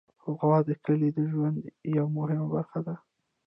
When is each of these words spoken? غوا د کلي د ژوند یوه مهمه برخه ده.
غوا 0.37 0.57
د 0.67 0.69
کلي 0.85 1.09
د 1.13 1.19
ژوند 1.31 1.57
یوه 1.95 2.09
مهمه 2.17 2.47
برخه 2.55 2.79
ده. 2.87 2.95